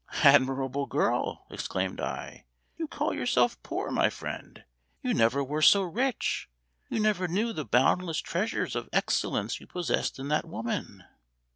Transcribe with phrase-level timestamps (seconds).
[0.23, 2.45] "Admirable girl!" exclaimed I.
[2.75, 4.63] "You call yourself poor, my friend;
[5.03, 6.49] you never were so rich,
[6.89, 11.03] you never knew the boundless treasures of excellence you possessed in that woman."